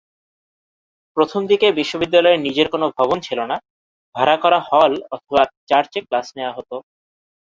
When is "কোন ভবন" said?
2.69-3.17